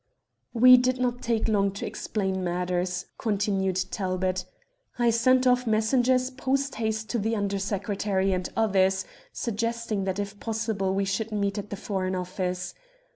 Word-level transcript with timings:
"We 0.55 0.77
did 0.77 0.97
not 0.99 1.21
take 1.21 1.47
long 1.47 1.69
to 1.73 1.85
explain 1.85 2.43
matters," 2.43 3.05
continued 3.19 3.75
Talbot. 3.91 4.45
"I 4.97 5.11
sent 5.11 5.45
off 5.45 5.67
messengers 5.67 6.31
post 6.31 6.73
haste 6.73 7.07
to 7.11 7.19
the 7.19 7.35
Under 7.35 7.59
Secretary 7.59 8.33
and 8.33 8.49
others 8.57 9.05
suggesting 9.31 10.05
that 10.05 10.17
if 10.17 10.39
possible 10.39 10.95
we 10.95 11.05
should 11.05 11.31
meet 11.31 11.59
at 11.59 11.69
the 11.69 11.77
Foreign 11.77 12.15
Office. 12.15 12.73